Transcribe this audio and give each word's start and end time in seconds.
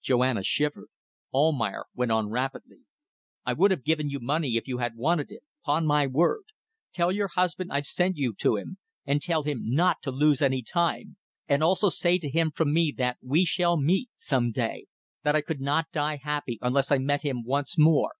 Joanna 0.00 0.42
shivered. 0.42 0.88
Almayer 1.30 1.84
went 1.94 2.10
on 2.10 2.30
rapidly 2.30 2.86
"I 3.44 3.52
would 3.52 3.70
have 3.70 3.84
given 3.84 4.08
you 4.08 4.18
money 4.18 4.56
if 4.56 4.66
you 4.66 4.78
had 4.78 4.96
wanted 4.96 5.30
it. 5.30 5.42
'Pon 5.62 5.86
my 5.86 6.06
word! 6.06 6.44
Tell 6.94 7.12
your 7.12 7.28
husband 7.28 7.70
I've 7.70 7.84
sent 7.86 8.16
you 8.16 8.32
to 8.38 8.56
him. 8.56 8.78
And 9.04 9.20
tell 9.20 9.42
him 9.42 9.60
not 9.74 9.98
to 10.04 10.10
lose 10.10 10.40
any 10.40 10.62
time. 10.62 11.18
And 11.46 11.62
also 11.62 11.90
say 11.90 12.16
to 12.16 12.30
him 12.30 12.50
from 12.50 12.72
me 12.72 12.94
that 12.96 13.18
we 13.22 13.44
shall 13.44 13.76
meet 13.78 14.08
some 14.16 14.52
day. 14.52 14.86
That 15.22 15.36
I 15.36 15.42
could 15.42 15.60
not 15.60 15.92
die 15.92 16.16
happy 16.16 16.58
unless 16.62 16.90
I 16.90 16.96
met 16.96 17.20
him 17.20 17.42
once 17.44 17.76
more. 17.76 18.12